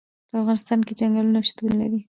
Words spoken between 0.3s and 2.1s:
افغانستان کې چنګلونه شتون لري.